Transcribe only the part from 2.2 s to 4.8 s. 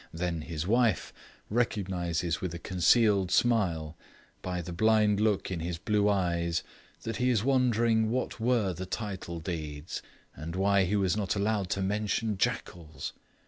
with a concealed smile, by the